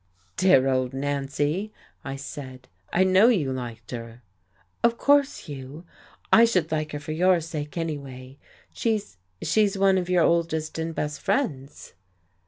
[0.35, 1.71] "Dear old Nancy!"
[2.03, 2.67] I said.
[2.91, 4.23] "I know you liked her."
[4.83, 5.85] "Of course, Hugh.
[6.33, 8.39] I should like her for your sake, anyway.
[8.73, 11.93] She's she's one of your oldest and best friends."